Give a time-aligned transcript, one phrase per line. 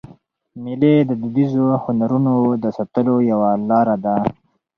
[0.63, 4.15] مېلې د دودیزو هنرونو د ساتلو یوه لاره ده.